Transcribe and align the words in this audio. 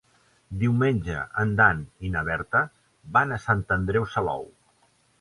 Diumenge 0.63 1.17
en 1.43 1.51
Dan 1.61 1.85
i 2.09 2.13
na 2.15 2.25
Berta 2.31 2.65
van 3.19 3.37
a 3.37 3.41
Sant 3.47 3.65
Andreu 3.81 4.13
Salou. 4.19 4.47